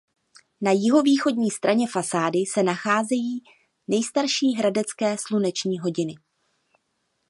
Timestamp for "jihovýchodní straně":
0.71-1.87